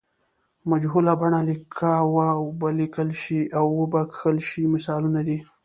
[0.69, 2.15] مجهوله بڼه لکه و
[2.59, 5.37] به لیکل شي او و به کښل شي مثالونه دي.